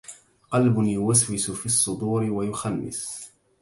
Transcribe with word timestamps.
قلب 0.51 0.77
يوسوس 0.77 1.51
في 1.51 1.65
الصدور 1.65 2.23
ويخنس 2.23 3.31